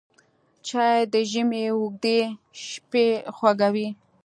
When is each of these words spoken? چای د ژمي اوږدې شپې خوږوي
چای 0.67 0.97
د 1.13 1.15
ژمي 1.31 1.63
اوږدې 1.73 2.19
شپې 2.65 3.07
خوږوي 3.35 3.87